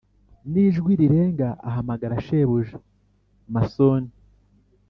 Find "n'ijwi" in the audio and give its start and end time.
0.51-0.91